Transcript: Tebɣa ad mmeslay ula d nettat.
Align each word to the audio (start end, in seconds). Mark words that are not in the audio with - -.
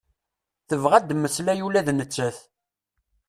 Tebɣa 0.67 0.95
ad 0.97 1.11
mmeslay 1.15 1.59
ula 1.65 1.85
d 1.87 1.89
nettat. 1.93 2.37